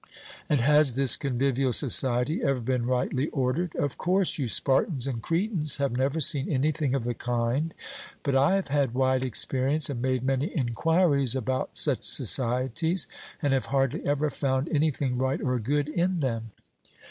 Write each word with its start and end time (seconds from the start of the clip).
And 0.49 0.61
has 0.61 0.95
this 0.95 1.15
convivial 1.15 1.71
society 1.71 2.41
ever 2.41 2.59
been 2.59 2.87
rightly 2.87 3.27
ordered? 3.27 3.75
Of 3.75 3.99
course 3.99 4.39
you 4.39 4.47
Spartans 4.47 5.05
and 5.05 5.21
Cretans 5.21 5.77
have 5.77 5.95
never 5.95 6.19
seen 6.19 6.49
anything 6.49 6.95
of 6.95 7.03
the 7.03 7.13
kind, 7.13 7.71
but 8.23 8.33
I 8.33 8.55
have 8.55 8.69
had 8.69 8.95
wide 8.95 9.21
experience, 9.23 9.91
and 9.91 10.01
made 10.01 10.23
many 10.23 10.57
enquiries 10.57 11.35
about 11.35 11.77
such 11.77 12.03
societies, 12.03 13.05
and 13.43 13.53
have 13.53 13.65
hardly 13.65 14.03
ever 14.03 14.31
found 14.31 14.69
anything 14.69 15.19
right 15.19 15.39
or 15.39 15.59
good 15.59 15.87
in 15.87 16.21
them. 16.21 16.49